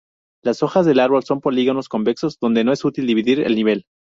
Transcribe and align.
Las 0.43 0.63
hojas 0.63 0.87
del 0.87 0.99
árbol 0.99 1.23
son 1.25 1.41
polígonos 1.41 1.87
convexos, 1.87 2.39
donde 2.39 2.63
no 2.63 2.71
es 2.71 2.83
útil 2.83 3.05
dividir 3.05 3.41
el 3.41 3.53
nivel. 3.53 3.85